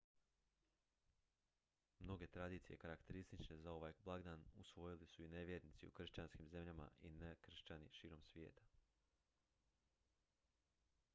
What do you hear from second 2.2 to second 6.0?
tradicije karakteristične za ovaj blagdan usvojili su i nevjernici u